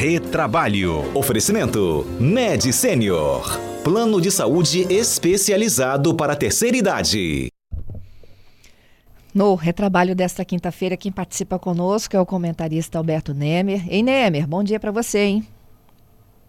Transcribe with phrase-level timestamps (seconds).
[0.00, 1.14] Retrabalho.
[1.14, 3.60] Oferecimento Med Sênior.
[3.84, 7.48] Plano de saúde especializado para a terceira idade.
[9.34, 13.84] No retrabalho desta quinta-feira, quem participa conosco é o comentarista Alberto Nemer.
[13.90, 15.46] Ei, Nemer, bom dia para você, hein?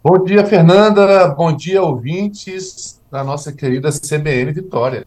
[0.02, 1.28] Bom dia, Fernanda.
[1.36, 5.06] Bom dia, ouvintes da nossa querida CBN Vitória.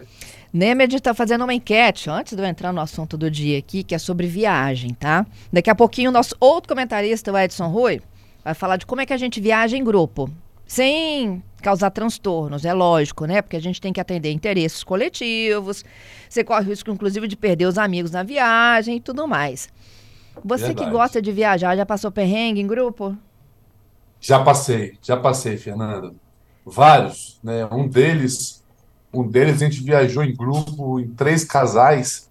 [0.52, 3.95] Nemed está fazendo uma enquete antes de eu entrar no assunto do dia aqui, que
[3.95, 5.24] é sobre viagem, tá?
[5.50, 8.03] Daqui a pouquinho, o nosso outro comentarista, o Edson Rui,
[8.44, 10.30] vai falar de como é que a gente viaja em grupo,
[10.66, 13.40] sem causar transtornos, é lógico, né?
[13.40, 15.84] Porque a gente tem que atender interesses coletivos,
[16.29, 19.68] você corre o risco, inclusive, de perder os amigos na viagem e tudo mais.
[20.44, 20.86] Você Verdade.
[20.86, 23.17] que gosta de viajar, já passou perrengue em grupo?
[24.20, 26.12] Já passei, já passei, Fernanda.
[26.67, 27.67] Vários, né?
[27.67, 28.64] Um deles
[29.14, 32.28] um deles a gente viajou em grupo, em três casais.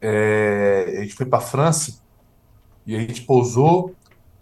[0.00, 2.00] É, a gente foi para a França
[2.86, 3.94] e a gente pousou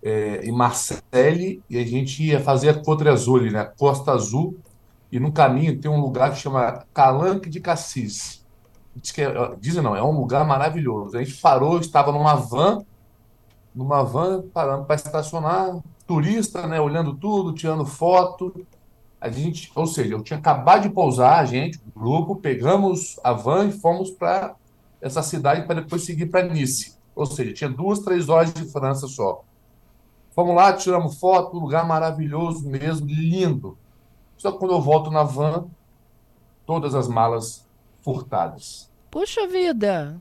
[0.03, 3.65] é, em Marseille e a gente ia fazer a Côte Azul, né?
[3.79, 4.59] Costa Azul.
[5.13, 8.45] E no caminho tem um lugar que chama Calanque de Cassis.
[8.95, 11.17] Diz que é, dizem não, é um lugar maravilhoso.
[11.17, 12.85] A gente parou, estava numa van,
[13.75, 16.81] numa van parando para estacionar, turista, né?
[16.81, 18.55] Olhando tudo, tirando foto
[19.21, 23.33] a gente, ou seja, eu tinha acabado de pousar, a gente, o grupo, pegamos a
[23.33, 24.57] van e fomos para
[25.01, 26.97] essa cidade para depois seguir para Nice.
[27.15, 29.45] Ou seja, tinha duas, três horas de França só.
[30.31, 33.77] Fomos lá, tiramos foto, lugar maravilhoso mesmo, lindo.
[34.37, 35.67] Só que quando eu volto na van,
[36.65, 37.67] todas as malas
[38.03, 38.91] furtadas.
[39.11, 40.21] Puxa vida!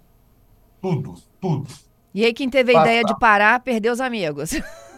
[0.81, 1.67] Tudo, tudo.
[2.13, 4.51] E aí quem teve a ideia de parar, perdeu os amigos.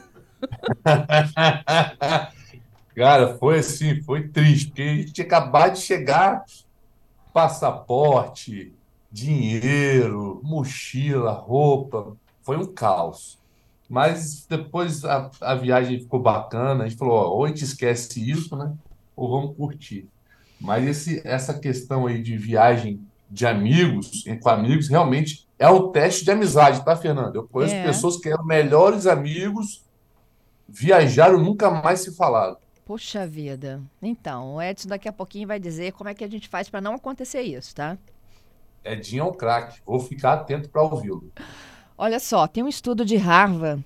[2.95, 6.43] Cara, foi assim, foi triste, porque a gente tinha acabado de chegar,
[7.33, 8.73] passaporte,
[9.11, 13.39] dinheiro, mochila, roupa, foi um caos.
[13.91, 18.31] Mas depois a, a viagem ficou bacana, a gente falou, ó, ou a gente esquece
[18.31, 18.73] isso, né?
[19.17, 20.07] Ou vamos curtir.
[20.61, 26.23] Mas esse, essa questão aí de viagem de amigos, com amigos, realmente é um teste
[26.23, 27.35] de amizade, tá, Fernando?
[27.35, 27.83] Eu conheço é.
[27.83, 29.83] pessoas que eram melhores amigos,
[30.69, 32.55] viajaram nunca mais se falaram.
[32.85, 33.81] Poxa vida.
[34.01, 36.79] Então, o Edson daqui a pouquinho vai dizer como é que a gente faz para
[36.79, 37.97] não acontecer isso, tá?
[38.85, 39.81] Edinho é um craque.
[39.85, 41.29] Vou ficar atento para ouvi-lo.
[42.03, 43.85] Olha só, tem um estudo de Harvard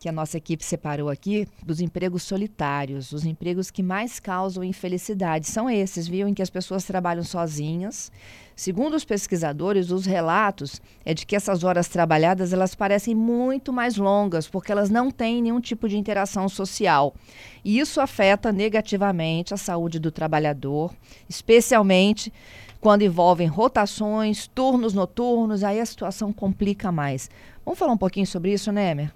[0.00, 5.46] que a nossa equipe separou aqui dos empregos solitários, os empregos que mais causam infelicidade.
[5.46, 8.10] São esses, viu, em que as pessoas trabalham sozinhas.
[8.56, 13.98] Segundo os pesquisadores, os relatos é de que essas horas trabalhadas elas parecem muito mais
[13.98, 17.14] longas, porque elas não têm nenhum tipo de interação social.
[17.62, 20.94] E isso afeta negativamente a saúde do trabalhador,
[21.28, 22.32] especialmente
[22.80, 27.28] quando envolvem rotações, turnos noturnos, aí a situação complica mais.
[27.64, 29.14] Vamos falar um pouquinho sobre isso, né, Emer?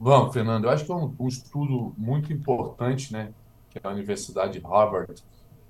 [0.00, 0.64] Vamos, Fernando.
[0.64, 3.32] Eu acho que é um, um estudo muito importante, né,
[3.70, 5.22] que a Universidade de Harvard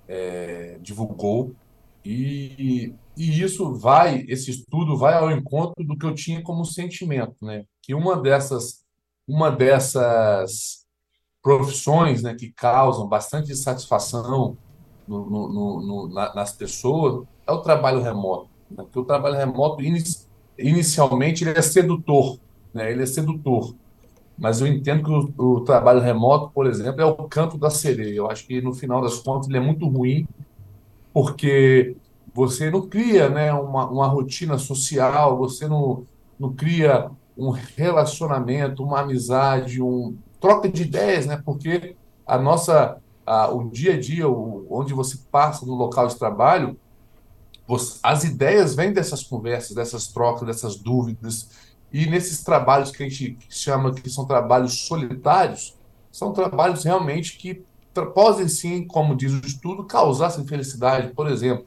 [0.08, 1.54] é, divulgou
[2.04, 7.44] e, e isso vai, esse estudo vai ao encontro do que eu tinha como sentimento,
[7.44, 8.84] né, que uma dessas,
[9.26, 10.86] uma dessas
[11.42, 14.56] profissões, né, que causam bastante insatisfação
[15.06, 19.83] no, no, no, na, nas pessoas é o trabalho remoto, né, porque o trabalho remoto
[20.59, 22.39] inicialmente ele é sedutor,
[22.75, 23.75] né, ele é sedutor
[24.39, 28.15] mas eu entendo que o, o, trabalho remoto, por exemplo, é o canto da sereia.
[28.15, 30.28] Eu acho que no final das contas ele é muito ruim,
[31.12, 31.97] porque
[32.34, 36.06] você não cria né, uma, uma rotina social, você não,
[36.38, 41.41] não cria um relacionamento, uma amizade, um troca de ideias, né?
[41.43, 41.97] Porque
[42.27, 46.78] a nossa, a, o dia a dia, o, onde você passa no local de trabalho,
[47.66, 51.50] você, as ideias vêm dessas conversas, dessas trocas, dessas dúvidas,
[51.92, 55.76] e nesses trabalhos que a gente chama que são trabalhos solitários,
[56.12, 57.64] são trabalhos realmente que
[58.14, 61.14] podem sim, como diz o estudo, causar essa infelicidade.
[61.14, 61.66] Por exemplo,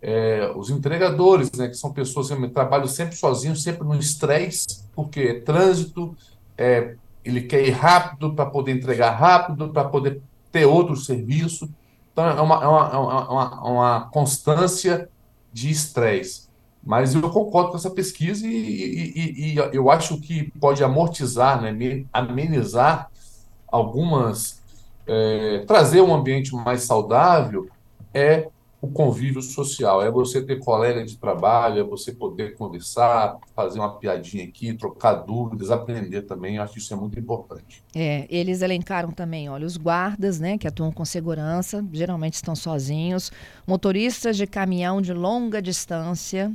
[0.00, 5.20] é, os entregadores, né, que são pessoas que trabalham sempre sozinhos, sempre no estresse, porque
[5.20, 6.14] é trânsito,
[6.58, 10.20] é, ele quer ir rápido para poder entregar rápido, para poder
[10.54, 11.68] ter outro serviço.
[12.12, 15.08] Então, é uma, é uma, é uma, uma constância
[15.52, 16.48] de estresse.
[16.80, 21.60] Mas eu concordo com essa pesquisa e, e, e, e, eu acho que pode amortizar,
[21.60, 23.10] né, amenizar
[23.66, 24.62] algumas,
[25.08, 27.68] é, trazer um ambiente mais saudável
[28.12, 28.48] é
[28.84, 33.98] o convívio social, é você ter colega de trabalho, é você poder conversar, fazer uma
[33.98, 37.82] piadinha aqui, trocar dúvidas, aprender também, eu acho que isso é muito importante.
[37.94, 43.32] É, eles elencaram também, olha, os guardas, né, que atuam com segurança, geralmente estão sozinhos,
[43.66, 46.52] motoristas de caminhão de longa distância,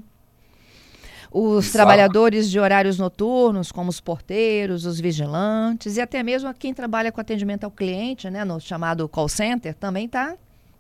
[1.32, 1.74] Os Exato.
[1.74, 7.22] trabalhadores de horários noturnos, como os porteiros, os vigilantes e até mesmo quem trabalha com
[7.22, 10.36] atendimento ao cliente, né, no chamado call center, também está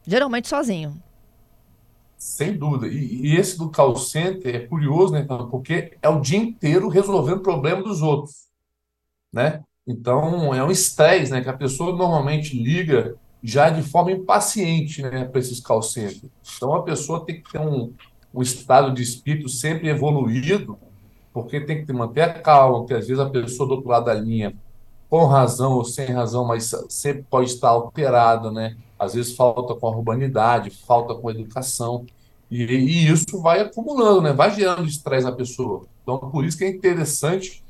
[0.07, 0.99] geralmente sozinho.
[2.19, 2.88] Sem dúvida.
[2.88, 7.38] E, e, esse do call center é curioso, né, porque é o dia inteiro resolvendo
[7.38, 8.50] o problema dos outros,
[9.31, 9.63] né?
[9.88, 15.24] Então, é um estresse, né, que a pessoa normalmente liga já de forma impaciente, né,
[15.24, 16.25] para esses call centers.
[16.57, 17.94] Então, a pessoa tem que ter um,
[18.33, 20.77] um estado de espírito sempre evoluído,
[21.33, 24.13] porque tem que manter a calma, porque às vezes a pessoa do outro lado da
[24.13, 24.54] linha,
[25.10, 28.75] com razão ou sem razão, mas sempre pode estar alterada, né?
[28.99, 32.05] Às vezes falta com a urbanidade, falta com a educação,
[32.51, 34.33] e, e isso vai acumulando, né?
[34.33, 35.85] vai gerando estresse na pessoa.
[36.03, 37.63] Então, por isso que é interessante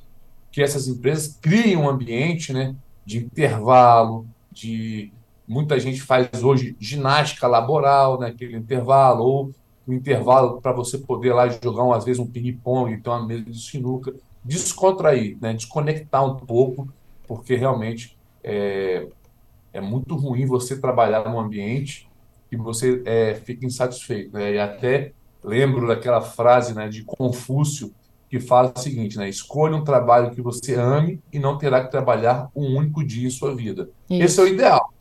[0.52, 5.12] que essas empresas criem um ambiente né, de intervalo, de
[5.48, 9.52] muita gente faz hoje ginástica laboral naquele né, intervalo, ou
[9.88, 13.44] um intervalo para você poder lá jogar, um, às vezes, um ping-pong, então uma mesa
[13.44, 16.88] de sinuca, descontrair, né, desconectar um pouco,
[17.28, 19.08] porque realmente é,
[19.74, 22.10] é muito ruim você trabalhar num ambiente
[22.50, 24.34] que você é, fica insatisfeito.
[24.34, 24.54] Né?
[24.54, 25.14] E até
[25.44, 27.94] lembro daquela frase né, de Confúcio
[28.30, 29.28] que fala o seguinte, né?
[29.28, 33.32] Escolha um trabalho que você ame e não terá que trabalhar um único dia em
[33.32, 33.90] sua vida.
[34.08, 34.24] Isso.
[34.24, 34.94] Esse é o ideal.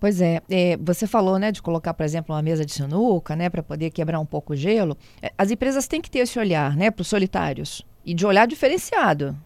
[0.00, 3.48] Pois é, é, você falou, né, de colocar, por exemplo, uma mesa de sinuca, né,
[3.48, 4.96] para poder quebrar um pouco o gelo.
[5.22, 8.46] É, as empresas têm que ter esse olhar, né, para os solitários e de olhar
[8.46, 9.36] diferenciado.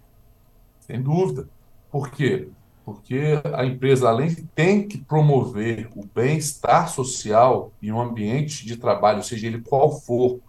[0.81, 1.47] Sem dúvida.
[1.91, 2.49] Por quê?
[2.91, 8.77] Porque a empresa, além de tem que promover o bem-estar social em um ambiente de
[8.77, 10.41] trabalho, seja ele qual for,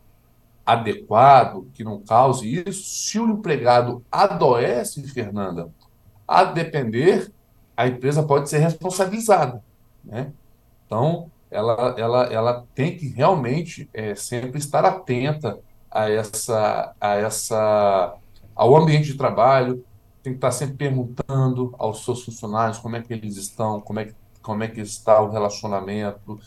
[0.65, 5.69] adequado, que não cause isso, se o empregado adoece, Fernanda,
[6.27, 7.31] a depender,
[7.77, 9.63] a empresa pode ser responsabilizada.
[10.03, 10.31] Né?
[10.88, 15.59] Então, ela, ela, ela tem que realmente é, sempre estar atenta
[15.91, 18.15] a essa, a essa,
[18.55, 19.85] ao ambiente de trabalho,
[20.23, 24.06] tem que estar sempre perguntando aos seus funcionários como é que eles estão, como é
[24.06, 26.39] que, como é que está o relacionamento,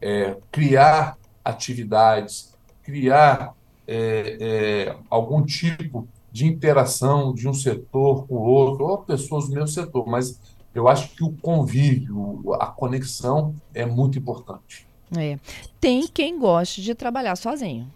[0.00, 3.54] é, criar atividades, criar
[3.86, 9.54] é, é, algum tipo de interação de um setor com o outro, ou pessoas do
[9.54, 10.40] mesmo setor, mas
[10.74, 14.86] eu acho que o convívio, a conexão é muito importante.
[15.16, 15.38] É.
[15.78, 17.90] Tem quem goste de trabalhar sozinho.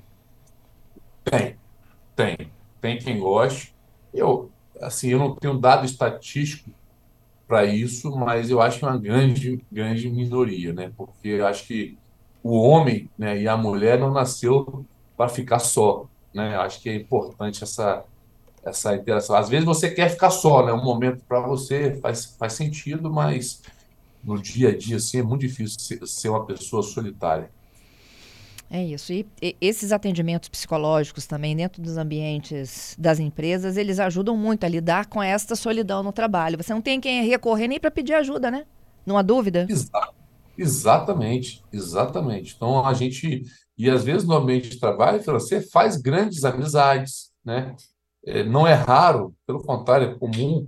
[1.25, 1.57] Tem,
[2.15, 2.37] tem.
[2.81, 3.75] Tem quem goste.
[4.13, 4.51] Eu,
[4.81, 6.71] assim, eu não tenho dado estatístico
[7.47, 10.93] para isso, mas eu acho que é uma grande, grande minoria, né?
[10.97, 11.97] Porque eu acho que
[12.43, 14.85] o homem né, e a mulher não nasceu
[15.17, 16.57] para ficar só, né?
[16.57, 18.05] Eu acho que é importante essa,
[18.65, 19.37] essa interação.
[19.37, 20.73] Às vezes você quer ficar só, né?
[20.73, 23.63] Um momento para você faz, faz sentido, mas
[24.23, 27.51] no dia a dia, assim, é muito difícil ser, ser uma pessoa solitária.
[28.71, 29.13] É isso.
[29.13, 34.69] E, e, esses atendimentos psicológicos também dentro dos ambientes das empresas, eles ajudam muito a
[34.69, 36.57] lidar com esta solidão no trabalho.
[36.57, 38.67] Você não tem quem recorrer nem para pedir ajuda, né?
[39.05, 39.67] Não há dúvida?
[39.69, 39.91] Exa
[40.59, 42.55] exatamente, exatamente.
[42.57, 43.45] Então a gente
[43.79, 47.77] e às vezes no ambiente de trabalho você faz grandes amizades, né?
[48.27, 50.67] É, não é raro, pelo contrário, é comum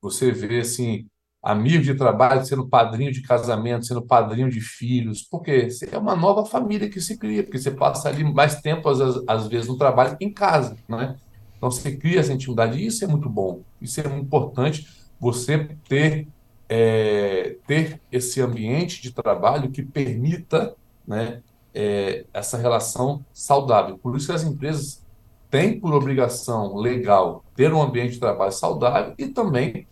[0.00, 1.06] você ver assim
[1.46, 6.44] amigo de trabalho, sendo padrinho de casamento, sendo padrinho de filhos, porque é uma nova
[6.44, 8.98] família que se cria, porque você passa ali mais tempo, às,
[9.28, 11.14] às vezes, no trabalho que em casa, né?
[11.56, 14.88] Então, você cria essa intimidade, e isso é muito bom, isso é importante,
[15.20, 16.26] você ter,
[16.68, 20.74] é, ter esse ambiente de trabalho que permita
[21.06, 23.96] né, é, essa relação saudável.
[23.96, 25.00] Por isso que as empresas
[25.48, 29.86] têm por obrigação legal ter um ambiente de trabalho saudável e também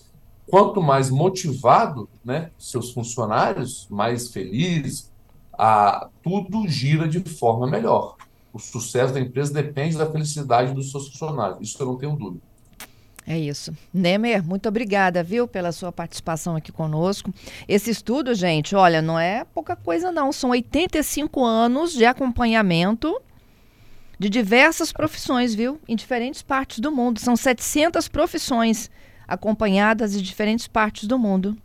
[0.48, 5.12] quanto mais motivado, né, seus funcionários, mais felizes,
[5.52, 8.16] a, tudo gira de forma melhor.
[8.52, 11.68] O sucesso da empresa depende da felicidade dos seus funcionários.
[11.68, 12.42] Isso eu não tenho dúvida.
[13.26, 13.74] É isso.
[13.92, 17.32] Nemer, muito obrigada, viu, pela sua participação aqui conosco.
[17.66, 20.30] Esse estudo, gente, olha, não é pouca coisa não.
[20.30, 23.18] São 85 anos de acompanhamento
[24.18, 25.80] de diversas profissões, viu?
[25.88, 27.18] Em diferentes partes do mundo.
[27.18, 28.90] São 700 profissões
[29.26, 31.56] acompanhadas de diferentes partes do mundo.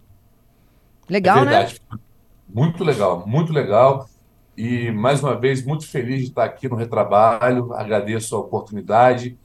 [1.10, 1.68] Legal, é né?
[2.48, 4.08] Muito legal, muito legal.
[4.58, 7.74] E, mais uma vez, muito feliz de estar aqui no Retrabalho.
[7.74, 9.38] Agradeço a oportunidade.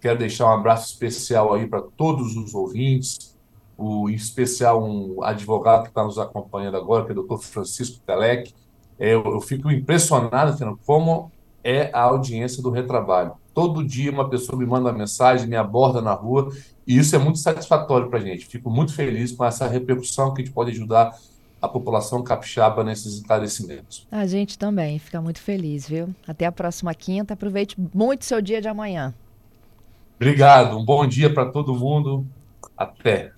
[0.00, 3.36] Quero deixar um abraço especial aí para todos os ouvintes,
[3.76, 8.00] o, em especial um advogado que está nos acompanhando agora, que é o doutor Francisco
[8.06, 8.52] Telec.
[8.98, 11.30] É, eu, eu fico impressionado, Fernando, como
[11.62, 13.34] é a audiência do Retrabalho.
[13.54, 16.50] Todo dia uma pessoa me manda mensagem, me aborda na rua,
[16.86, 18.46] e isso é muito satisfatório para a gente.
[18.46, 21.16] Fico muito feliz com essa repercussão que a gente pode ajudar
[21.60, 24.06] a população capixaba nesses esclarecimentos.
[24.10, 26.12] A gente também fica muito feliz, viu?
[26.26, 27.34] Até a próxima quinta.
[27.34, 29.14] Aproveite muito seu dia de amanhã.
[30.16, 30.76] Obrigado.
[30.76, 32.26] Um bom dia para todo mundo.
[32.76, 33.32] Até.